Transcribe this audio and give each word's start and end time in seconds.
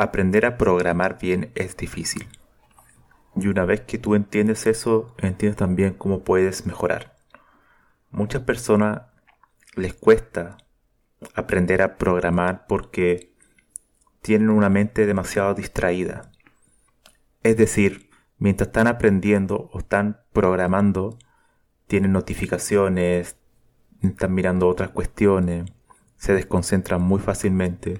Aprender 0.00 0.46
a 0.46 0.56
programar 0.56 1.18
bien 1.18 1.52
es 1.54 1.76
difícil. 1.76 2.26
Y 3.36 3.48
una 3.48 3.66
vez 3.66 3.82
que 3.82 3.98
tú 3.98 4.14
entiendes 4.14 4.66
eso, 4.66 5.14
entiendes 5.18 5.58
también 5.58 5.92
cómo 5.92 6.24
puedes 6.24 6.64
mejorar. 6.64 7.18
Muchas 8.10 8.40
personas 8.40 9.02
les 9.76 9.92
cuesta 9.92 10.56
aprender 11.34 11.82
a 11.82 11.98
programar 11.98 12.64
porque 12.66 13.34
tienen 14.22 14.48
una 14.48 14.70
mente 14.70 15.04
demasiado 15.04 15.52
distraída. 15.52 16.32
Es 17.42 17.58
decir, 17.58 18.08
mientras 18.38 18.68
están 18.68 18.86
aprendiendo 18.86 19.68
o 19.70 19.80
están 19.80 20.22
programando, 20.32 21.18
tienen 21.88 22.12
notificaciones, 22.12 23.36
están 24.00 24.32
mirando 24.32 24.66
otras 24.66 24.88
cuestiones, 24.92 25.70
se 26.16 26.32
desconcentran 26.32 27.02
muy 27.02 27.20
fácilmente 27.20 27.98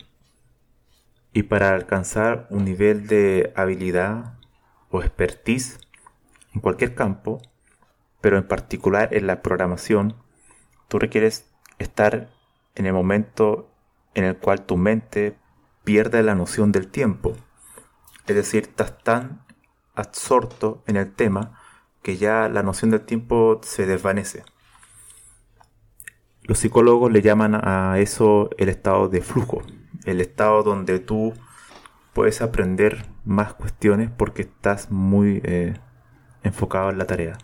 y 1.32 1.44
para 1.44 1.74
alcanzar 1.74 2.46
un 2.50 2.64
nivel 2.64 3.06
de 3.06 3.52
habilidad 3.54 4.34
o 4.90 5.00
expertise 5.00 5.78
en 6.54 6.60
cualquier 6.60 6.94
campo, 6.94 7.40
pero 8.20 8.36
en 8.36 8.46
particular 8.46 9.14
en 9.14 9.26
la 9.26 9.42
programación, 9.42 10.16
tú 10.88 10.98
requieres 10.98 11.48
estar 11.78 12.30
en 12.74 12.86
el 12.86 12.92
momento 12.92 13.70
en 14.14 14.24
el 14.24 14.36
cual 14.36 14.66
tu 14.66 14.76
mente 14.76 15.36
pierde 15.84 16.22
la 16.22 16.34
noción 16.34 16.72
del 16.72 16.88
tiempo. 16.88 17.34
Es 18.26 18.34
decir, 18.34 18.64
estás 18.64 18.98
tan 19.02 19.42
absorto 19.94 20.82
en 20.86 20.96
el 20.96 21.12
tema 21.12 21.58
que 22.02 22.16
ya 22.16 22.48
la 22.48 22.62
noción 22.62 22.90
del 22.90 23.02
tiempo 23.02 23.60
se 23.62 23.86
desvanece. 23.86 24.42
Los 26.42 26.58
psicólogos 26.58 27.12
le 27.12 27.22
llaman 27.22 27.54
a 27.54 27.98
eso 27.98 28.50
el 28.58 28.68
estado 28.68 29.08
de 29.08 29.20
flujo 29.20 29.62
el 30.04 30.20
estado 30.20 30.62
donde 30.62 30.98
tú 30.98 31.34
puedes 32.12 32.42
aprender 32.42 33.06
más 33.24 33.54
cuestiones 33.54 34.10
porque 34.10 34.42
estás 34.42 34.90
muy 34.90 35.40
eh, 35.44 35.74
enfocado 36.42 36.90
en 36.90 36.98
la 36.98 37.06
tarea. 37.06 37.38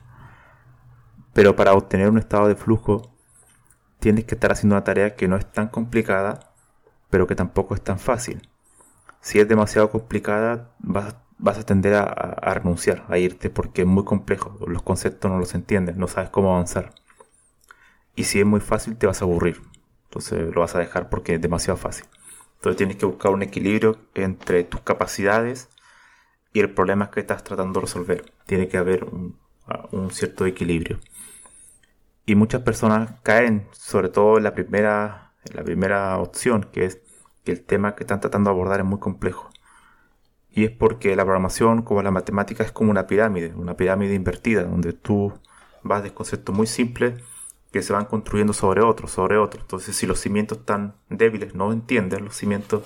Pero 1.32 1.54
para 1.56 1.74
obtener 1.74 2.08
un 2.10 2.18
estado 2.18 2.48
de 2.48 2.56
flujo 2.56 3.12
tienes 3.98 4.24
que 4.24 4.34
estar 4.34 4.52
haciendo 4.52 4.74
una 4.74 4.84
tarea 4.84 5.14
que 5.14 5.28
no 5.28 5.36
es 5.36 5.50
tan 5.50 5.68
complicada, 5.68 6.52
pero 7.10 7.26
que 7.26 7.34
tampoco 7.34 7.74
es 7.74 7.82
tan 7.82 7.98
fácil. 7.98 8.48
Si 9.20 9.40
es 9.40 9.48
demasiado 9.48 9.90
complicada, 9.90 10.70
vas, 10.78 11.16
vas 11.38 11.58
a 11.58 11.66
tender 11.66 11.94
a, 11.94 12.02
a, 12.02 12.54
renunciar, 12.54 13.04
a 13.08 13.18
irte, 13.18 13.50
porque 13.50 13.82
es 13.82 13.88
muy 13.88 14.04
complejo, 14.04 14.56
los 14.66 14.82
conceptos 14.82 15.30
no 15.30 15.38
los 15.38 15.54
entiendes, 15.54 15.96
no 15.96 16.06
sabes 16.08 16.30
cómo 16.30 16.52
avanzar. 16.52 16.94
Y 18.14 18.24
si 18.24 18.40
es 18.40 18.46
muy 18.46 18.60
fácil, 18.60 18.96
te 18.96 19.06
vas 19.06 19.20
a 19.20 19.24
aburrir. 19.24 19.60
Entonces 20.04 20.54
lo 20.54 20.60
vas 20.62 20.74
a 20.74 20.78
dejar 20.78 21.10
porque 21.10 21.34
es 21.34 21.40
demasiado 21.40 21.76
fácil. 21.76 22.06
Entonces 22.56 22.76
tienes 22.76 22.96
que 22.96 23.06
buscar 23.06 23.32
un 23.32 23.42
equilibrio 23.42 23.98
entre 24.14 24.64
tus 24.64 24.80
capacidades 24.80 25.68
y 26.52 26.60
el 26.60 26.72
problema 26.72 27.10
que 27.10 27.20
estás 27.20 27.44
tratando 27.44 27.80
de 27.80 27.86
resolver. 27.86 28.32
Tiene 28.46 28.68
que 28.68 28.78
haber 28.78 29.04
un, 29.04 29.36
cierto 30.10 30.46
equilibrio. 30.46 30.98
Y 32.24 32.34
muchas 32.34 32.62
personas 32.62 33.12
caen, 33.22 33.68
sobre 33.72 34.08
todo 34.08 34.38
en 34.38 34.44
la 34.44 34.54
primera, 34.54 35.32
en 35.44 35.56
la 35.56 35.64
primera 35.64 36.18
opción, 36.18 36.68
que 36.72 36.86
es 36.86 37.00
que 37.44 37.52
el 37.52 37.62
tema 37.62 37.94
que 37.94 38.04
están 38.04 38.20
tratando 38.20 38.50
de 38.50 38.54
abordar 38.54 38.80
es 38.80 38.86
muy 38.86 38.98
complejo. 38.98 39.50
Y 40.50 40.64
es 40.64 40.70
porque 40.70 41.14
la 41.14 41.24
programación, 41.24 41.82
como 41.82 42.02
la 42.02 42.10
matemática, 42.10 42.64
es 42.64 42.72
como 42.72 42.90
una 42.90 43.06
pirámide, 43.06 43.54
una 43.54 43.76
pirámide 43.76 44.14
invertida, 44.14 44.64
donde 44.64 44.92
tú 44.94 45.34
vas 45.82 46.02
de 46.02 46.14
conceptos 46.14 46.54
muy 46.54 46.66
simples 46.66 47.22
que 47.76 47.82
se 47.82 47.92
van 47.92 48.06
construyendo 48.06 48.54
sobre 48.54 48.80
otro, 48.80 49.06
sobre 49.06 49.36
otro. 49.36 49.60
Entonces, 49.60 49.94
si 49.94 50.06
los 50.06 50.18
cimientos 50.18 50.60
están 50.60 50.94
débiles, 51.10 51.54
no 51.54 51.72
entiendes 51.74 52.22
los 52.22 52.34
cimientos, 52.34 52.84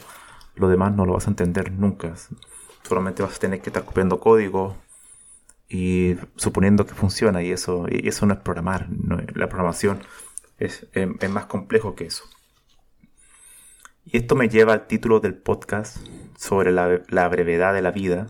lo 0.56 0.68
demás 0.68 0.92
no 0.96 1.06
lo 1.06 1.12
vas 1.12 1.28
a 1.28 1.30
entender 1.30 1.70
nunca. 1.70 2.12
Solamente 2.82 3.22
vas 3.22 3.36
a 3.36 3.38
tener 3.38 3.60
que 3.60 3.70
estar 3.70 3.84
copiando 3.84 4.18
código 4.18 4.76
y 5.68 6.16
suponiendo 6.34 6.86
que 6.86 6.94
funciona 6.94 7.40
y 7.40 7.52
eso, 7.52 7.86
y 7.88 8.08
eso 8.08 8.26
no 8.26 8.34
es 8.34 8.40
programar. 8.40 8.88
la 9.32 9.48
programación 9.48 10.00
es, 10.58 10.88
es 10.92 11.30
más 11.30 11.46
complejo 11.46 11.94
que 11.94 12.06
eso. 12.06 12.24
Y 14.04 14.16
esto 14.16 14.34
me 14.34 14.48
lleva 14.48 14.72
al 14.72 14.88
título 14.88 15.20
del 15.20 15.34
podcast 15.34 15.98
sobre 16.36 16.72
la, 16.72 17.00
la, 17.10 17.28
brevedad 17.28 17.74
de 17.74 17.82
la 17.82 17.92
vida, 17.92 18.26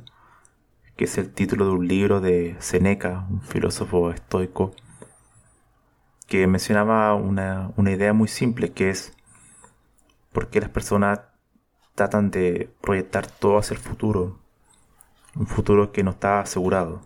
que 0.96 1.04
es 1.04 1.16
el 1.16 1.32
título 1.32 1.64
de 1.64 1.70
un 1.70 1.88
libro 1.88 2.20
de 2.20 2.56
Seneca, 2.58 3.26
un 3.30 3.40
filósofo 3.40 4.10
estoico, 4.10 4.74
que 6.30 6.46
mencionaba 6.46 7.12
una, 7.16 7.72
idea 7.76 8.12
muy 8.12 8.28
simple 8.28 8.70
que 8.70 8.88
es 8.90 9.12
por 10.32 10.48
qué 10.48 10.60
las 10.60 10.70
personas 10.70 11.22
tratan 11.96 12.30
de 12.30 12.72
proyectar 12.80 13.26
todo 13.26 13.58
hacia 13.58 13.74
el 13.74 13.80
futuro, 13.80 14.38
un 15.34 15.48
futuro 15.48 15.90
que 15.90 16.04
no 16.04 16.12
está 16.12 16.38
asegurado. 16.38 17.02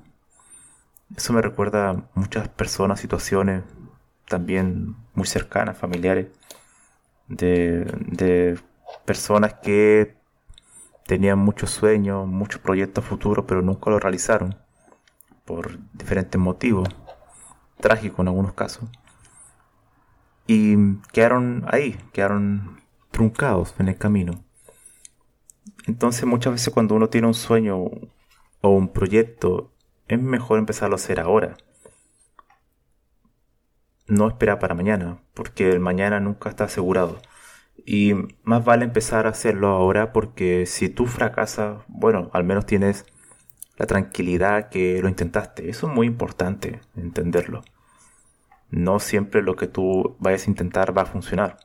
Eso 1.16 1.32
me 1.32 1.40
recuerda 1.40 1.88
a 1.88 2.04
muchas 2.14 2.48
personas, 2.48 3.00
situaciones 3.00 3.62
también 4.28 4.94
muy 5.14 5.26
cercanas, 5.26 5.78
familiares, 5.78 6.26
de, 7.26 7.86
de 8.06 8.60
personas 9.06 9.54
que 9.54 10.18
tenían 11.06 11.38
muchos 11.38 11.70
sueños, 11.70 12.26
muchos 12.26 12.60
proyectos 12.60 13.06
futuros, 13.06 13.46
pero 13.48 13.62
nunca 13.62 13.88
lo 13.88 13.98
realizaron 13.98 14.54
por 15.46 15.78
diferentes 15.94 16.38
motivos, 16.38 16.90
trágicos 17.80 18.20
en 18.20 18.28
algunos 18.28 18.52
casos 18.52 18.90
y 20.46 20.96
quedaron 21.12 21.64
ahí, 21.68 21.96
quedaron 22.12 22.80
truncados 23.10 23.74
en 23.78 23.88
el 23.88 23.96
camino. 23.96 24.44
Entonces 25.86 26.24
muchas 26.26 26.52
veces 26.52 26.72
cuando 26.72 26.94
uno 26.94 27.08
tiene 27.08 27.26
un 27.26 27.34
sueño 27.34 27.78
o 28.60 28.68
un 28.70 28.88
proyecto, 28.88 29.72
es 30.08 30.20
mejor 30.20 30.58
empezarlo 30.58 30.94
a 30.94 30.96
hacer 30.96 31.20
ahora. 31.20 31.56
No 34.06 34.28
esperar 34.28 34.58
para 34.58 34.74
mañana, 34.74 35.22
porque 35.32 35.70
el 35.70 35.80
mañana 35.80 36.20
nunca 36.20 36.50
está 36.50 36.64
asegurado. 36.64 37.20
Y 37.86 38.14
más 38.42 38.64
vale 38.64 38.84
empezar 38.84 39.26
a 39.26 39.30
hacerlo 39.30 39.68
ahora 39.68 40.12
porque 40.12 40.66
si 40.66 40.88
tú 40.88 41.06
fracasas, 41.06 41.82
bueno, 41.88 42.30
al 42.32 42.44
menos 42.44 42.66
tienes 42.66 43.06
la 43.76 43.86
tranquilidad 43.86 44.68
que 44.68 45.00
lo 45.02 45.08
intentaste. 45.08 45.68
Eso 45.70 45.88
es 45.88 45.94
muy 45.94 46.06
importante 46.06 46.80
entenderlo 46.96 47.62
no 48.74 48.98
siempre 48.98 49.42
lo 49.42 49.56
que 49.56 49.68
tú 49.68 50.16
vayas 50.18 50.46
a 50.46 50.50
intentar 50.50 50.96
va 50.96 51.02
a 51.02 51.06
funcionar. 51.06 51.58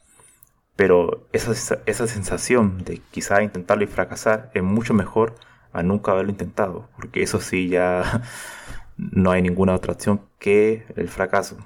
Pero 0.75 1.27
esa, 1.33 1.79
esa 1.85 2.07
sensación 2.07 2.83
de 2.83 3.01
quizá 3.11 3.41
intentarlo 3.41 3.83
y 3.83 3.87
fracasar 3.87 4.51
es 4.53 4.63
mucho 4.63 4.93
mejor 4.93 5.35
a 5.73 5.83
nunca 5.83 6.11
haberlo 6.11 6.31
intentado, 6.31 6.87
porque 6.95 7.23
eso 7.23 7.41
sí 7.41 7.67
ya 7.67 8.23
no 8.97 9.31
hay 9.31 9.41
ninguna 9.41 9.75
otra 9.75 9.93
opción 9.93 10.21
que 10.39 10.85
el 10.95 11.09
fracaso. 11.09 11.57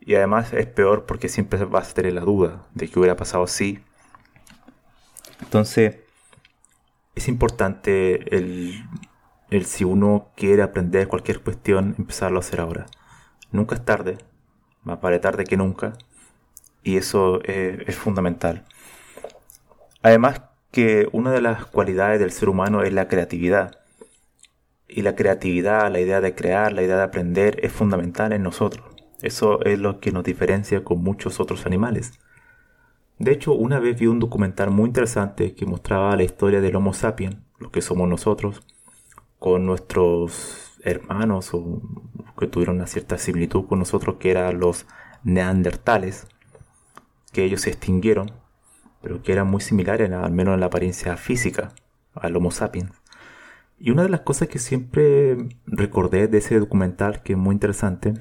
Y 0.00 0.14
además 0.14 0.52
es 0.52 0.66
peor 0.66 1.06
porque 1.06 1.28
siempre 1.28 1.62
vas 1.64 1.90
a 1.90 1.94
tener 1.94 2.14
la 2.14 2.22
duda 2.22 2.66
de 2.74 2.88
que 2.88 2.98
hubiera 2.98 3.16
pasado 3.16 3.44
así. 3.44 3.80
Entonces, 5.42 5.96
es 7.16 7.28
importante 7.28 8.36
el, 8.36 8.84
el 9.50 9.66
si 9.66 9.84
uno 9.84 10.28
quiere 10.36 10.62
aprender 10.62 11.08
cualquier 11.08 11.40
cuestión, 11.40 11.96
empezarlo 11.98 12.38
a 12.38 12.40
hacer 12.40 12.60
ahora. 12.60 12.86
Nunca 13.50 13.74
es 13.74 13.84
tarde, 13.84 14.18
más 14.82 15.00
vale 15.00 15.18
tarde 15.18 15.44
que 15.44 15.56
nunca, 15.56 15.94
y 16.82 16.96
eso 16.96 17.42
es 17.44 17.96
fundamental. 17.96 18.64
Además, 20.02 20.42
que 20.70 21.08
una 21.12 21.32
de 21.32 21.40
las 21.40 21.64
cualidades 21.66 22.20
del 22.20 22.30
ser 22.30 22.48
humano 22.48 22.82
es 22.82 22.92
la 22.92 23.08
creatividad. 23.08 23.78
Y 24.86 25.02
la 25.02 25.14
creatividad, 25.16 25.90
la 25.90 26.00
idea 26.00 26.20
de 26.20 26.34
crear, 26.34 26.72
la 26.72 26.82
idea 26.82 26.96
de 26.96 27.02
aprender 27.02 27.58
es 27.62 27.72
fundamental 27.72 28.32
en 28.32 28.42
nosotros. 28.42 28.86
Eso 29.20 29.62
es 29.64 29.78
lo 29.78 30.00
que 30.00 30.12
nos 30.12 30.24
diferencia 30.24 30.84
con 30.84 31.02
muchos 31.02 31.40
otros 31.40 31.66
animales. 31.66 32.12
De 33.18 33.32
hecho, 33.32 33.52
una 33.52 33.80
vez 33.80 33.98
vi 33.98 34.06
un 34.06 34.20
documental 34.20 34.70
muy 34.70 34.86
interesante 34.86 35.54
que 35.54 35.66
mostraba 35.66 36.16
la 36.16 36.22
historia 36.22 36.60
del 36.60 36.76
Homo 36.76 36.94
sapiens, 36.94 37.36
lo 37.58 37.70
que 37.70 37.82
somos 37.82 38.08
nosotros, 38.08 38.62
con 39.38 39.66
nuestros 39.66 40.67
hermanos 40.82 41.50
o 41.52 41.82
que 42.38 42.46
tuvieron 42.46 42.76
una 42.76 42.86
cierta 42.86 43.18
similitud 43.18 43.66
con 43.66 43.78
nosotros, 43.78 44.16
que 44.18 44.30
eran 44.30 44.60
los 44.60 44.86
neandertales, 45.24 46.26
que 47.32 47.44
ellos 47.44 47.62
se 47.62 47.70
extinguieron, 47.70 48.30
pero 49.02 49.22
que 49.22 49.32
eran 49.32 49.48
muy 49.48 49.60
similares, 49.60 50.10
al 50.10 50.32
menos 50.32 50.54
en 50.54 50.60
la 50.60 50.66
apariencia 50.66 51.16
física, 51.16 51.72
al 52.14 52.36
Homo 52.36 52.50
sapiens. 52.50 52.92
Y 53.78 53.90
una 53.90 54.02
de 54.02 54.08
las 54.08 54.20
cosas 54.20 54.48
que 54.48 54.58
siempre 54.58 55.36
recordé 55.66 56.26
de 56.26 56.38
ese 56.38 56.58
documental, 56.58 57.22
que 57.22 57.34
es 57.34 57.38
muy 57.38 57.54
interesante, 57.54 58.14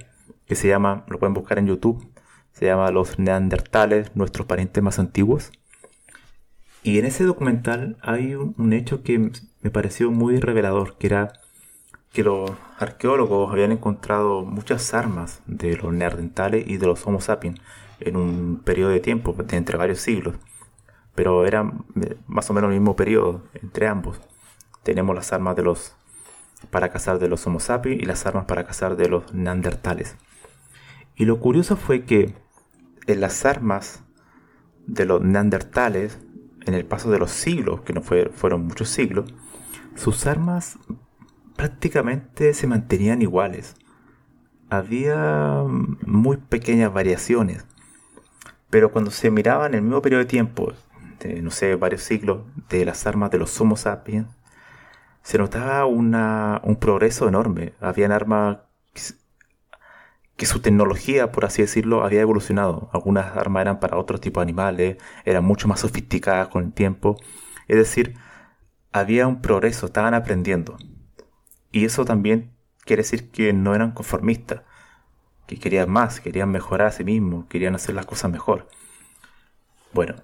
que 0.46 0.56
se 0.56 0.68
llama, 0.68 1.06
lo 1.10 1.20
pueden 1.20 1.34
buscar 1.34 1.58
en 1.58 1.68
YouTube, 1.68 2.08
se 2.52 2.66
llama 2.66 2.92
Los 2.92 3.20
Neandertales, 3.20 4.16
nuestros 4.16 4.48
parientes 4.48 4.84
más 4.84 5.00
antiguos. 5.00 5.52
Y 6.84 7.00
en 7.00 7.06
ese 7.06 7.24
documental 7.24 7.98
hay 8.02 8.36
un, 8.36 8.72
hecho 8.72 9.04
que 9.04 9.32
me 9.62 9.72
pareció 9.72 10.12
muy 10.12 10.40
revelador, 10.40 10.98
que 10.98 11.08
era 11.08 11.34
que 12.18 12.24
los 12.24 12.50
arqueólogos 12.80 13.52
habían 13.52 13.72
encontrado 13.72 14.44
muchas 14.44 14.96
armas 14.96 15.44
de 15.46 15.78
los 15.78 15.94
neandertales 15.94 16.68
y 16.68 16.78
de 16.78 16.88
los 16.88 17.06
Homo 17.06 17.22
sapiens 17.22 17.62
en 18.00 18.16
un 18.16 18.60
periodo 18.66 18.90
de 18.90 19.00
tiempo, 19.00 19.36
entre 19.52 19.78
varios 19.78 20.00
siglos. 20.00 20.34
Pero 21.14 21.46
era 21.46 21.72
más 22.26 22.50
o 22.50 22.56
menos 22.56 22.70
el 22.70 22.80
mismo 22.80 22.96
periodo 22.96 23.44
entre 23.54 23.88
ambos. 23.88 24.20
Tenemos 24.82 25.16
las 25.16 25.32
armas 25.32 25.56
de 25.58 25.62
los 25.62 25.96
para 26.72 26.90
cazar 26.90 27.20
de 27.20 27.28
los 27.28 27.46
Homo 27.46 27.60
sapiens 27.60 28.02
y 28.02 28.06
las 28.08 28.26
armas 28.26 28.46
para 28.46 28.66
cazar 28.66 28.96
de 28.96 29.10
los 29.10 29.32
neandertales. 29.32 30.16
Y 31.16 31.26
lo 31.26 31.40
curioso 31.40 31.76
fue 31.76 32.04
que 32.06 32.34
en 33.06 33.22
las 33.22 33.46
armas 33.46 34.04
de 34.88 35.06
los 35.06 35.22
neandertales, 35.22 36.18
en 36.66 36.74
el 36.74 36.84
paso 36.84 37.12
de 37.12 37.20
los 37.20 37.30
siglos, 37.30 37.82
que 37.82 37.94
no 37.94 38.02
fueron 38.02 38.66
muchos 38.66 38.90
siglos, 38.90 39.32
sus 39.94 40.26
armas 40.26 40.80
prácticamente 41.58 42.54
se 42.54 42.68
mantenían 42.68 43.22
iguales. 43.22 43.76
Había 44.70 45.64
muy 46.06 46.38
pequeñas 46.38 46.94
variaciones. 46.94 47.66
Pero 48.70 48.92
cuando 48.92 49.12
se 49.12 49.32
miraba 49.32 49.66
en 49.68 49.74
el 49.74 49.82
mismo 49.82 50.02
periodo 50.02 50.20
de 50.20 50.28
tiempo, 50.28 50.74
de, 51.20 51.42
no 51.42 51.52
sé, 51.52 51.76
varios 51.76 52.04
siglos, 52.04 52.44
de 52.70 52.86
las 52.86 53.06
armas 53.08 53.32
de 53.32 53.40
los 53.40 53.60
Homo 53.60 53.76
sapiens, 53.78 54.28
se 55.22 55.38
notaba 55.38 55.86
un 55.86 56.78
progreso 56.80 57.28
enorme. 57.28 57.74
Habían 57.82 58.12
armas 58.12 58.60
que 60.38 60.46
su 60.46 60.62
tecnología, 60.62 61.32
por 61.32 61.46
así 61.46 61.64
decirlo, 61.64 62.04
había 62.04 62.22
evolucionado. 62.22 62.90
Algunas 62.94 63.36
armas 63.36 63.62
eran 63.62 63.80
para 63.80 63.98
otro 63.98 64.20
tipo 64.20 64.40
de 64.40 64.44
animales, 64.44 64.98
eran 65.26 65.44
mucho 65.44 65.68
más 65.68 65.80
sofisticadas 65.80 66.50
con 66.50 66.64
el 66.66 66.74
tiempo. 66.74 67.18
Es 67.68 67.78
decir, 67.78 68.16
había 68.92 69.28
un 69.28 69.42
progreso, 69.42 69.88
estaban 69.88 70.14
aprendiendo. 70.14 70.78
Y 71.72 71.86
eso 71.86 72.06
también 72.06 72.52
quiere 72.86 73.04
decir 73.04 73.30
que 73.32 73.54
no 73.54 73.76
eran 73.76 73.92
conformistas, 73.92 74.62
que 75.48 75.58
querían 75.60 75.90
más, 75.90 76.20
querían 76.22 76.52
mejorar 76.52 76.88
a 76.88 76.92
sí 76.92 77.04
mismos, 77.04 77.46
querían 77.48 77.76
hacer 77.76 77.96
las 77.96 78.06
cosas 78.06 78.32
mejor. 78.32 78.68
Bueno, 79.94 80.16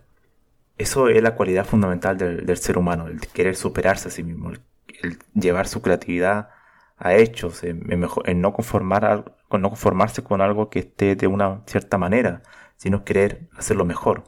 eso 0.77 1.07
es 1.09 1.21
la 1.23 1.35
cualidad 1.35 1.65
fundamental 1.65 2.17
del, 2.17 2.57
ser 2.57 2.77
humano, 2.77 3.07
el 3.07 3.19
querer 3.21 3.55
superarse 3.55 4.09
a 4.09 4.11
sí 4.11 4.23
mismo, 4.23 4.51
el 4.51 5.19
llevar 5.33 5.67
su 5.67 5.81
creatividad 5.81 6.49
a 6.97 7.15
hechos, 7.15 7.63
en, 7.63 7.81
no, 8.41 8.53
conformar, 8.53 9.35
no 9.51 9.69
conformarse 9.69 10.23
con 10.23 10.41
algo 10.41 10.69
que 10.69 10.79
esté 10.79 11.15
de 11.15 11.27
una 11.27 11.61
cierta 11.65 11.97
manera, 11.97 12.41
sino 12.77 13.03
querer 13.03 13.49
hacerlo 13.57 13.85
mejor. 13.85 14.23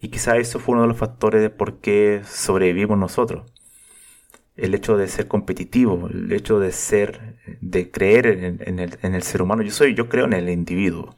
Y 0.00 0.08
quizá 0.08 0.36
eso 0.36 0.58
fue 0.58 0.74
uno 0.74 0.82
de 0.82 0.88
los 0.88 0.98
factores 0.98 1.40
de 1.42 1.50
por 1.50 1.80
qué 1.80 2.22
sobrevivimos 2.24 2.98
nosotros. 2.98 3.53
El 4.56 4.74
hecho 4.74 4.96
de 4.96 5.08
ser 5.08 5.26
competitivo, 5.26 6.08
el 6.08 6.32
hecho 6.32 6.60
de 6.60 6.70
ser, 6.70 7.36
de 7.60 7.90
creer 7.90 8.26
en, 8.26 8.78
el, 8.78 9.22
ser 9.22 9.42
humano. 9.42 9.62
Yo 9.62 9.72
soy, 9.72 9.94
yo 9.94 10.08
creo 10.08 10.26
en 10.26 10.32
el 10.32 10.48
individuo. 10.48 11.14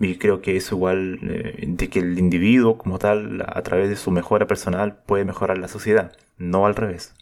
Y 0.00 0.16
creo 0.16 0.40
que 0.40 0.56
eso 0.56 0.76
igual, 0.76 1.18
eh, 1.22 1.64
de 1.66 1.88
que 1.90 1.98
el 1.98 2.18
individuo 2.18 2.78
como 2.78 2.98
tal, 2.98 3.44
a 3.46 3.60
través 3.62 3.90
de 3.90 3.96
su 3.96 4.10
mejora 4.10 4.46
personal, 4.46 4.96
puede 5.04 5.26
mejorar 5.26 5.58
la 5.58 5.68
sociedad, 5.68 6.12
no 6.38 6.64
al 6.64 6.74
revés. 6.74 7.14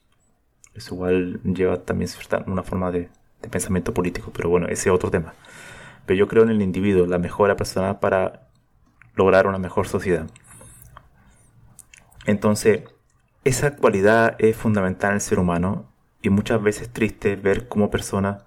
Eso 0.79 0.94
igual 0.94 1.40
lleva 1.43 1.82
también 1.82 2.08
una 2.46 2.62
forma 2.62 2.93
de, 2.93 3.08
pensamiento 3.50 3.93
político, 3.93 4.31
pero 4.32 4.49
bueno, 4.49 4.67
ese 4.69 4.88
es 4.88 4.94
otro 4.94 5.11
tema. 5.11 5.35
Pero 6.06 6.19
yo 6.19 6.29
creo 6.29 6.44
en 6.44 6.50
el 6.50 6.62
individuo, 6.62 7.06
la 7.06 7.19
mejora 7.19 7.56
personal 7.56 7.99
para 7.99 8.49
lograr 9.17 9.49
una 9.49 9.58
mejor 9.58 9.88
sociedad. 9.88 10.29
Entonces, 12.26 12.82
esa 13.49 13.77
cualidad 13.77 14.37
es 14.39 14.56
fundamental 14.56 15.11
en 15.11 15.15
el 15.15 15.21
ser 15.23 15.39
humano 15.39 15.91
y 16.21 16.29
muchas 16.29 16.62
veces 16.62 16.93
triste 16.93 17.35
ver 17.37 17.67
cómo 17.67 17.91
personas 17.91 18.45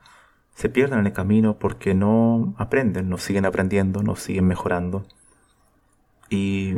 se 0.53 0.69
pierden 0.69 0.99
en 0.99 1.07
el 1.07 1.13
camino 1.13 1.57
porque 1.57 1.95
no 1.95 2.53
aprenden, 2.59 3.09
no 3.09 3.17
siguen 3.17 3.45
aprendiendo, 3.45 4.03
no 4.03 4.15
siguen 4.15 4.45
mejorando 4.45 5.07
y 6.29 6.77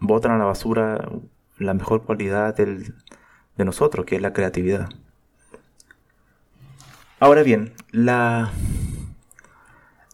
botan 0.00 0.32
a 0.32 0.38
la 0.38 0.46
basura 0.46 1.08
la 1.58 1.74
mejor 1.74 2.02
cualidad 2.02 2.56
del, 2.56 2.94
de 3.56 3.64
nosotros, 3.64 4.04
que 4.04 4.16
es 4.16 4.22
la 4.22 4.32
creatividad. 4.32 4.88
Ahora 7.20 7.44
bien, 7.44 7.72
la, 7.92 8.50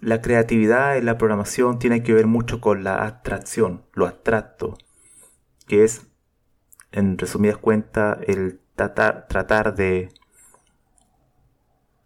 la 0.01 0.21
creatividad 0.21 0.99
en 0.99 1.07
la 1.07 1.17
programación 1.17 1.79
tiene 1.79 2.03
que 2.03 2.13
ver 2.13 2.27
mucho 2.27 2.61
con 2.61 2.85
la 2.85 3.07
abstracción, 3.07 3.83
lo 3.95 4.07
abstracto, 4.07 4.77
que 5.67 5.85
es, 5.85 6.12
en 6.93 7.19
resumidas 7.19 7.57
cuentas, 7.57 8.19
el 8.27 8.61
tratar, 8.77 9.75
de, 9.75 10.11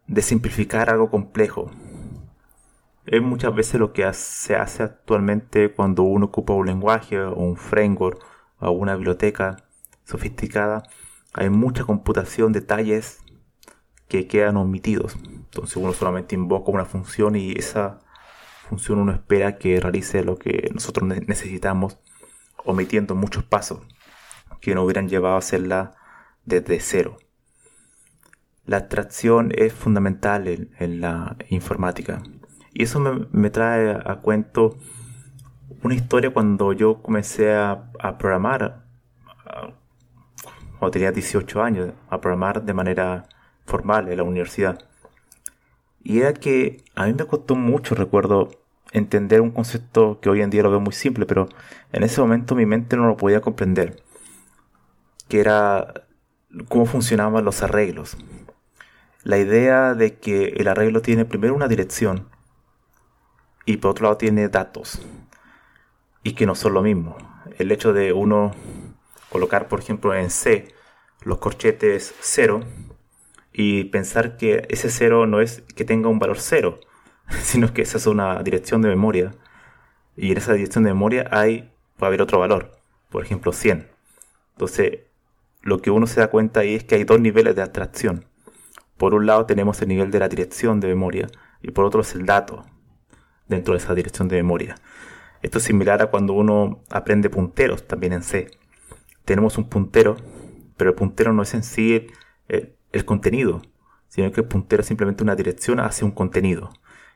de 0.07 0.23
simplificar 0.23 0.91
algo 0.91 1.11
complejo. 1.11 1.71
Es 3.05 3.23
muchas 3.23 3.55
veces 3.55 3.81
lo 3.81 3.93
que 3.93 4.11
se 4.15 4.57
hace 4.57 4.83
actualmente 4.83 5.73
cuando 5.73 6.03
uno 6.03 6.27
ocupa 6.27 6.55
un 6.55 6.67
lenguaje 6.67 7.21
o 7.21 7.35
un 7.35 7.57
framework 7.57 8.21
o 8.59 8.71
una 8.71 8.97
biblioteca 8.97 9.57
sofisticada 10.05 10.85
hay 11.33 11.51
mucha 11.51 11.85
computación, 11.85 12.53
detalles 12.53 13.19
que 14.09 14.27
quedan 14.27 14.57
omitidos. 14.57 15.17
Entonces 15.27 15.77
uno 15.77 15.93
solamente 15.93 16.35
invoca 16.35 16.73
una 16.73 16.87
función 16.87 17.37
y 17.37 17.53
esa 17.53 18.01
función 18.69 18.99
uno 18.99 19.13
espera 19.13 19.59
que 19.59 19.79
realice 19.79 20.25
lo 20.25 20.39
que 20.39 20.71
nosotros 20.73 21.07
necesitamos, 21.27 21.99
omitiendo 22.65 23.15
muchos 23.15 23.45
pasos 23.45 23.81
que 24.67 24.75
no 24.75 24.83
hubieran 24.83 25.09
llevado 25.09 25.37
a 25.37 25.39
hacerla 25.39 25.95
desde 26.45 26.81
cero. 26.81 27.19
La 28.65 28.79
abstracción 28.79 29.53
es 29.55 29.73
fundamental 29.73 30.49
en, 30.49 31.01
la 31.01 31.37
informática. 31.51 32.21
Y 32.73 32.83
eso 32.83 32.99
me, 33.31 33.51
trae 33.51 33.93
a, 33.93 34.17
cuento 34.17 34.77
una 35.85 35.95
historia 35.95 36.31
cuando 36.31 36.73
yo 36.73 37.01
comencé 37.01 37.55
a, 37.55 37.93
a 38.01 38.19
programar 38.19 38.83
cuando 40.81 40.91
tenía 40.91 41.13
18 41.13 41.63
años, 41.63 41.93
a 42.11 42.21
programar 42.21 42.65
de 42.65 42.75
manera 42.75 43.29
formal 43.67 44.09
en 44.09 44.17
la 44.17 44.25
universidad. 44.25 44.81
Y 46.03 46.23
era 46.23 46.35
que 46.35 46.83
a 46.97 47.07
mí 47.07 47.15
me 47.17 47.25
costó 47.25 47.55
mucho, 47.55 47.95
recuerdo, 47.95 48.51
entender 48.91 49.43
un 49.43 49.53
concepto 49.53 50.19
que 50.21 50.29
hoy 50.29 50.43
en 50.43 50.51
día 50.51 50.65
lo 50.65 50.71
veo 50.71 50.81
muy 50.81 50.93
simple, 50.93 51.25
pero 51.25 51.49
en 51.93 52.03
ese 52.03 52.21
momento 52.21 52.57
mi 52.57 52.67
mente 52.67 52.97
no 52.97 53.07
lo 53.07 53.17
podía 53.17 53.41
comprender, 53.41 54.03
que 55.29 55.41
era 55.41 56.07
cómo 56.69 56.87
funcionaban 56.87 57.45
los 57.45 57.63
arreglos. 57.63 58.17
La 59.23 59.39
idea 59.39 59.95
de 59.95 60.19
que 60.19 60.55
el 60.57 60.69
arreglo 60.69 61.03
tiene 61.03 61.25
primero 61.25 61.55
una 61.55 61.69
dirección 61.69 62.29
y 63.65 63.79
por 63.79 63.91
otro 63.91 64.05
lado 64.05 64.17
tiene 64.17 64.49
datos 64.49 65.03
y 66.23 66.33
que 66.35 66.47
no 66.47 66.55
son 66.55 66.75
lo 66.75 66.83
mismo. 66.83 67.17
El 67.59 67.73
hecho 67.73 67.93
de 67.93 68.13
uno 68.13 68.53
colocar, 69.31 69.69
por 69.69 69.81
ejemplo, 69.81 70.15
en 70.15 70.31
C 70.31 70.69
los 71.23 71.39
corchetes 71.39 72.15
0 72.21 72.61
y 73.53 73.85
pensar 73.85 74.37
que 74.37 74.67
ese 74.69 74.91
0 74.91 75.27
no 75.27 75.41
es 75.41 75.63
que 75.75 75.85
tenga 75.85 76.09
un 76.09 76.19
valor 76.19 76.39
0, 76.39 76.79
sino 77.43 77.73
que 77.73 77.83
esa 77.83 77.99
es 77.99 78.07
una 78.07 78.43
dirección 78.43 78.83
de 78.83 78.89
memoria. 78.89 79.33
Y 80.17 80.31
en 80.31 80.39
esa 80.39 80.53
dirección 80.53 80.85
de 80.85 80.91
memoria 80.91 81.29
hay, 81.31 81.73
puede 81.97 82.09
haber 82.09 82.23
otro 82.23 82.39
valor, 82.39 82.73
por 83.11 83.25
ejemplo 83.25 83.53
100. 83.53 83.91
Entonces, 84.53 85.01
lo 85.67 85.83
que 85.83 85.91
uno 85.91 86.07
se 86.07 86.21
da 86.21 86.29
cuenta 86.29 86.61
ahí 86.61 86.77
es 86.77 86.85
que 86.85 86.95
hay 86.95 87.03
dos 87.03 87.21
niveles 87.21 87.57
de 87.57 87.63
abstracción. 87.63 88.25
Por 88.97 89.15
un 89.15 89.27
lado 89.27 89.47
tenemos 89.47 89.83
el 89.83 89.89
nivel 89.89 90.13
de 90.13 90.21
la 90.21 90.29
dirección 90.29 90.79
de 90.79 90.87
memoria 90.87 91.27
y 91.61 91.73
por 91.73 91.85
otro 91.85 92.03
es 92.03 92.15
el 92.15 92.25
dato 92.25 92.65
dentro 93.49 93.75
de 93.75 93.79
esa 93.79 93.93
dirección 93.97 94.29
de 94.29 94.37
memoria. 94.37 94.77
Esto 95.43 95.59
es 95.59 95.65
similar 95.65 96.01
a 96.03 96.07
cuando 96.07 96.35
uno 96.35 96.85
aprende 96.89 97.31
punteros 97.31 97.85
también 97.85 98.13
en 98.13 98.23
C. 98.23 98.49
Tenemos 99.25 99.59
un 99.59 99.69
puntero, 99.69 100.17
pero 100.77 100.91
el 100.91 100.97
puntero 100.97 101.33
no 101.33 101.43
es 101.43 101.53
en 101.53 101.65
sí 101.65 102.07
el, 102.47 103.05
contenido, 103.05 103.61
sino 104.07 104.31
que 104.31 104.43
el 104.43 104.47
puntero 104.47 104.83
es 104.83 104.87
simplemente 104.87 105.25
una 105.25 105.35
dirección 105.35 105.81
hacia 105.81 106.05
un 106.05 106.13
contenido. 106.13 106.71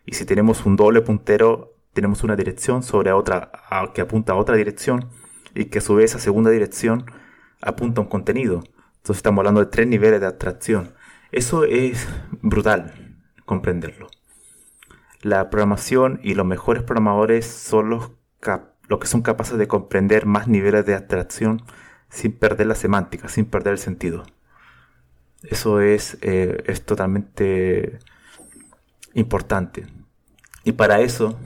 Y 0.04 0.14
si 0.14 0.24
tenemos 0.24 0.66
un 0.66 0.74
doble 0.74 1.02
puntero, 1.02 1.76
tenemos 1.92 2.24
una 2.24 2.34
dirección 2.34 2.82
sobre 2.82 3.12
otra 3.12 3.52
que 3.94 4.00
apunta 4.00 4.32
a 4.32 4.36
otra 4.36 4.56
dirección 4.56 5.08
y 5.54 5.66
que 5.66 5.78
a 5.78 5.82
su 5.82 5.94
vez 5.94 6.10
esa 6.10 6.18
segunda 6.18 6.50
dirección 6.50 7.06
apunta 7.60 8.00
a 8.00 8.04
un 8.04 8.10
contenido. 8.10 8.62
Entonces 8.96 9.16
estamos 9.16 9.40
hablando 9.40 9.60
de 9.60 9.66
tres 9.66 9.86
niveles 9.86 10.20
de 10.20 10.26
abstracción. 10.26 10.94
Eso 11.32 11.64
es 11.64 12.08
brutal 12.42 13.16
comprenderlo. 13.44 14.08
La 15.22 15.50
programación 15.50 16.20
y 16.22 16.34
los 16.34 16.46
mejores 16.46 16.82
programadores 16.82 17.46
son 17.46 17.90
los, 17.90 18.10
que 18.40 19.06
son 19.06 19.22
capaces 19.22 19.58
de 19.58 19.68
comprender 19.68 20.26
más 20.26 20.48
niveles 20.48 20.86
de 20.86 20.94
abstracción 20.94 21.62
sin 22.08 22.32
perder 22.32 22.66
la 22.66 22.74
semántica, 22.74 23.28
sin 23.28 23.44
perder 23.44 23.74
el 23.74 23.78
sentido. 23.78 24.24
Eso 25.42 25.80
es, 25.80 26.18
eh, 26.22 26.62
es 26.66 26.84
totalmente 26.84 27.98
importante. 29.14 29.86
Y 30.64 30.72
para 30.72 31.00
eso, 31.00 31.38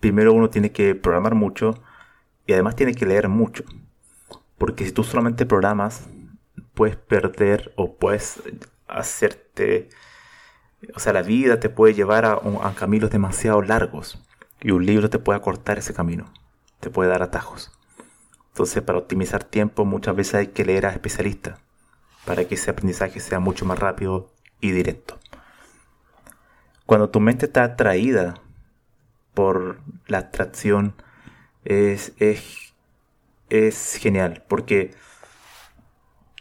primero 0.00 0.32
uno 0.32 0.50
tiene 0.50 0.72
que 0.72 0.94
programar 0.94 1.34
mucho 1.34 1.82
y 2.46 2.52
además 2.52 2.76
tiene 2.76 2.94
que 2.94 3.06
leer 3.06 3.28
mucho. 3.28 3.64
Porque 4.62 4.84
si 4.84 4.92
tú 4.92 5.02
solamente 5.02 5.44
programas, 5.44 6.04
puedes 6.74 6.94
perder 6.94 7.72
o 7.74 7.96
puedes 7.96 8.40
hacerte... 8.86 9.88
O 10.94 11.00
sea, 11.00 11.12
la 11.12 11.22
vida 11.22 11.58
te 11.58 11.68
puede 11.68 11.94
llevar 11.94 12.24
a, 12.24 12.38
caminos 12.76 13.10
demasiado 13.10 13.60
largos 13.60 14.24
y 14.60 14.70
un 14.70 14.86
libro 14.86 15.10
te 15.10 15.18
puede 15.18 15.36
acortar 15.36 15.78
ese 15.78 15.94
camino, 15.94 16.32
te 16.78 16.90
puede 16.90 17.10
dar 17.10 17.24
atajos. 17.24 17.72
Entonces, 18.50 18.84
para 18.84 18.98
optimizar 18.98 19.42
tiempo, 19.42 19.84
muchas 19.84 20.14
veces 20.14 20.34
hay 20.36 20.46
que 20.46 20.64
leer 20.64 20.86
a 20.86 20.90
especialistas 20.90 21.58
para 22.24 22.44
que 22.44 22.54
ese 22.54 22.70
aprendizaje 22.70 23.18
sea 23.18 23.40
mucho 23.40 23.64
más 23.64 23.80
rápido 23.80 24.30
y 24.60 24.70
directo. 24.70 25.18
Cuando 26.86 27.10
tu 27.10 27.18
mente 27.18 27.46
está 27.46 27.64
atraída 27.64 28.34
por 29.34 29.80
la 30.06 30.18
atracción, 30.18 30.94
es, 31.64 32.12
es 33.52 33.96
genial, 33.96 34.44
porque 34.48 34.92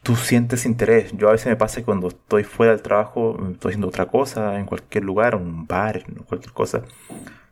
tú 0.04 0.16
sientes 0.16 0.66
interés. 0.66 1.12
Yo 1.14 1.30
a 1.30 1.34
veces 1.34 1.48
me 1.48 1.56
pasa 1.56 1.84
cuando 1.84 2.08
estoy 2.10 2.44
fuera 2.44 2.74
del 2.74 2.82
trabajo, 2.82 3.38
estoy 3.52 3.72
haciendo 3.72 3.88
otra 3.88 4.08
cosa, 4.08 4.60
en 4.60 4.66
cualquier 4.66 5.04
lugar, 5.04 5.36
un 5.36 5.68
bar, 5.68 6.04
cualquier 6.28 6.54
cosa, 6.54 6.84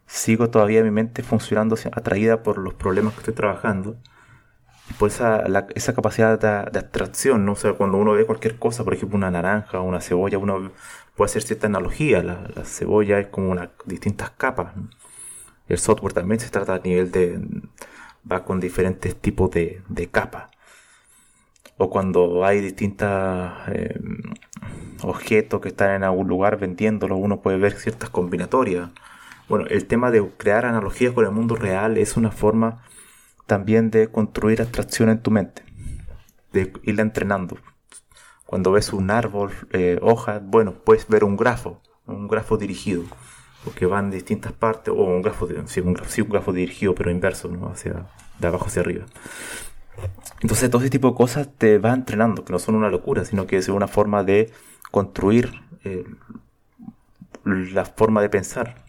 sigo 0.08 0.50
todavía 0.50 0.84
mi 0.84 0.92
mente 0.92 1.24
funcionando 1.24 1.76
atraída 1.94 2.44
por 2.44 2.58
los 2.58 2.74
problemas 2.74 3.14
que 3.14 3.20
estoy 3.20 3.36
trabajando. 3.36 3.98
Por 4.98 5.10
esa, 5.10 5.44
esa 5.76 5.94
capacidad 5.94 6.40
de, 6.40 6.80
atracción, 6.80 7.46
¿no? 7.46 7.52
O 7.54 7.56
sea, 7.56 7.74
cuando 7.74 7.98
uno 8.00 8.14
ve 8.14 8.26
cualquier 8.26 8.58
cosa, 8.58 8.84
por 8.84 8.94
ejemplo, 8.96 9.18
una 9.18 9.30
naranja 9.30 9.82
una 9.82 10.02
cebolla, 10.02 10.40
uno 10.40 10.72
puede 11.16 11.30
hacer 11.30 11.44
cierta 11.44 11.68
analogía. 11.68 12.24
La, 12.24 12.66
cebolla 12.66 13.20
es 13.20 13.28
como 13.28 13.52
una 13.52 13.72
distintas 13.86 14.32
capas. 14.32 14.74
El 15.68 15.78
software 15.78 16.14
también 16.14 16.40
se 16.40 16.50
trata 16.50 16.76
a 16.76 16.80
nivel 16.80 17.12
de. 17.12 17.40
Va 18.30 18.44
con 18.44 18.60
diferentes 18.60 19.16
tipos 19.16 19.52
de, 19.52 19.82
de 19.90 20.08
capas 20.08 20.50
o 21.80 21.90
cuando 21.90 22.46
hay 22.46 22.60
distintos 22.60 23.08
eh, 23.68 23.98
objetos 25.02 25.62
que 25.62 25.70
están 25.70 25.92
en 25.92 26.04
algún 26.04 26.28
lugar 26.28 26.60
vendiéndolos, 26.60 27.18
uno 27.22 27.40
puede 27.40 27.58
ver 27.58 27.72
ciertas 27.72 28.10
combinatorias. 28.10 28.90
Bueno, 29.48 29.66
el 29.66 29.86
tema 29.86 30.12
de 30.12 30.30
crear 30.36 30.66
analogías 30.66 31.14
con 31.14 31.24
el 31.24 31.32
mundo 31.32 31.56
real 31.56 31.98
es 31.98 32.18
una 32.18 32.32
forma 32.32 32.84
también 33.46 33.92
de 33.92 34.10
construir 34.10 34.62
abstracción 34.62 35.08
en 35.08 35.22
tu 35.22 35.32
mente, 35.32 35.64
de 36.52 36.74
irla 36.84 37.02
entrenando. 37.02 37.58
Cuando 38.46 38.74
ves 38.74 38.92
un 38.92 39.10
árbol, 39.10 39.54
eh, 39.72 40.00
hojas, 40.02 40.42
bueno, 40.44 40.74
puedes 40.84 41.08
ver 41.08 41.24
un 41.24 41.38
grafo, 41.38 41.82
un 42.06 42.28
grafo 42.28 42.58
dirigido, 42.58 43.04
porque 43.64 43.86
van 43.86 44.06
en 44.06 44.12
distintas 44.12 44.54
partes, 44.54 44.94
o 44.94 45.04
un 45.04 45.22
grafo, 45.22 45.48
sí, 45.66 45.82
un, 45.82 45.90
un 45.90 46.30
grafo 46.30 46.54
dirigido, 46.54 46.96
pero 46.96 47.12
inverso, 47.12 47.50
¿no? 47.50 47.70
hacia, 47.70 48.08
de 48.40 48.48
abajo 48.48 48.66
hacia 48.68 48.82
arriba. 48.82 49.06
Entonces 50.42 50.70
todo 50.70 50.82
ese 50.82 50.90
tipo 50.90 51.10
de 51.10 51.16
cosas 51.16 51.50
te 51.58 51.78
va 51.78 51.94
entrenando, 51.94 52.46
que 52.46 52.54
no 52.54 52.60
son 52.60 52.76
una 52.76 52.90
locura, 52.90 53.26
sino 53.26 53.46
que 53.48 53.58
es 53.58 53.68
una 53.68 53.88
forma 53.88 54.24
de 54.24 54.52
construir 54.92 55.52
eh, 55.84 56.06
la 57.44 57.86
forma 57.86 58.22
de 58.22 58.30
pensar. 58.30 58.86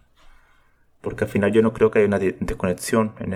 Porque 1.00 1.24
al 1.24 1.30
final 1.30 1.52
yo 1.52 1.62
no 1.62 1.72
creo 1.72 1.90
que 1.90 1.98
haya 2.00 2.08
una 2.08 2.18
desconexión 2.18 3.14
en, 3.18 3.34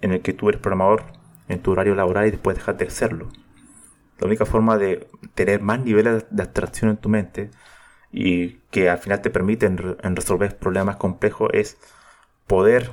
en 0.00 0.12
el 0.12 0.20
que 0.20 0.32
tú 0.32 0.48
eres 0.48 0.60
programador 0.60 1.04
en 1.48 1.60
tu 1.60 1.70
horario 1.72 1.94
laboral 1.94 2.26
y 2.26 2.32
después 2.32 2.56
dejas 2.56 2.76
de 2.76 2.90
serlo. 2.90 3.28
La 4.18 4.26
única 4.26 4.44
forma 4.44 4.76
de 4.78 5.08
tener 5.34 5.60
más 5.60 5.80
niveles 5.80 6.26
de 6.30 6.42
abstracción 6.42 6.90
en 6.90 6.96
tu 6.96 7.08
mente 7.08 7.50
y 8.16 8.60
que 8.70 8.88
al 8.88 8.98
final 8.98 9.20
te 9.22 9.30
permiten 9.30 9.76
resolver 9.76 10.56
problemas 10.56 10.96
complejos 10.96 11.50
es 11.52 11.78
poder 12.46 12.92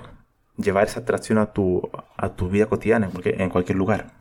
llevar 0.57 0.87
esa 0.87 0.99
abstracción 0.99 1.37
a 1.37 1.53
tu, 1.53 1.91
a 2.17 2.29
tu 2.35 2.49
vida 2.49 2.65
cotidiana 2.65 3.07
en 3.23 3.49
cualquier 3.51 3.77
lugar. 3.77 4.13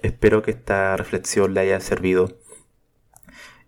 Espero 0.00 0.40
que 0.42 0.52
esta 0.52 0.96
reflexión 0.96 1.52
le 1.52 1.60
haya 1.60 1.80
servido 1.80 2.38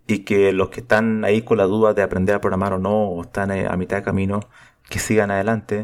y 0.06 0.20
que 0.20 0.52
los 0.52 0.70
que 0.70 0.80
están 0.82 1.24
ahí 1.24 1.42
con 1.42 1.58
la 1.58 1.64
duda 1.64 1.94
de 1.94 2.02
aprender 2.02 2.36
a 2.36 2.40
programar 2.40 2.74
o 2.74 2.78
no, 2.78 3.08
o 3.08 3.22
están 3.22 3.50
eh, 3.50 3.66
a 3.66 3.76
mitad 3.76 3.96
de 3.96 4.04
camino, 4.04 4.40
que 4.88 5.00
sigan 5.00 5.32
adelante, 5.32 5.82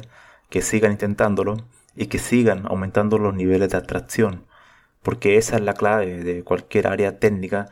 que 0.48 0.62
sigan 0.62 0.92
intentándolo 0.92 1.56
y 1.96 2.06
que 2.06 2.18
sigan 2.18 2.66
aumentando 2.66 3.18
los 3.18 3.34
niveles 3.34 3.70
de 3.70 3.78
atracción, 3.78 4.46
porque 5.02 5.38
esa 5.38 5.56
es 5.56 5.62
la 5.62 5.74
clave 5.74 6.22
de 6.22 6.44
cualquier 6.44 6.86
área 6.86 7.18
técnica 7.18 7.68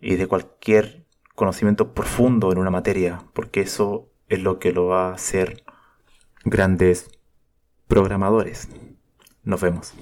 y 0.00 0.14
de 0.14 0.28
cualquier 0.28 1.03
conocimiento 1.34 1.92
profundo 1.92 2.52
en 2.52 2.58
una 2.58 2.70
materia, 2.70 3.24
porque 3.32 3.60
eso 3.60 4.08
es 4.28 4.40
lo 4.40 4.58
que 4.58 4.72
lo 4.72 4.86
va 4.86 5.10
a 5.10 5.14
hacer 5.14 5.64
grandes 6.44 7.10
programadores. 7.86 8.68
Nos 9.42 9.60
vemos. 9.60 9.94